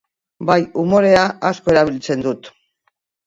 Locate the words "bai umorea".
0.49-1.27